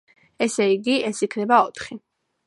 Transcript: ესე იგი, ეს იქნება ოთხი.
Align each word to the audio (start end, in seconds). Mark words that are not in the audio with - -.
ესე 0.45 0.65
იგი, 0.75 0.95
ეს 1.09 1.21
იქნება 1.27 1.59
ოთხი. 1.67 1.99